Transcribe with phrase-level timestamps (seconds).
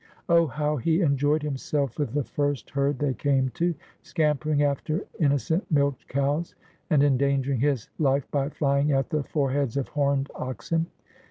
[0.27, 5.39] Oh, how he enjoyed himself with the first herd they came to, scampering after inno
[5.39, 6.55] cent milch cows,
[6.89, 10.87] and endangering his life by flying at the fore heads of horned oxen